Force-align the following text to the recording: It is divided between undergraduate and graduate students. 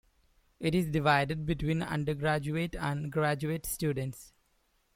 It 0.59 0.73
is 0.73 0.87
divided 0.87 1.45
between 1.45 1.83
undergraduate 1.83 2.73
and 2.75 3.11
graduate 3.11 3.67
students. 3.67 4.33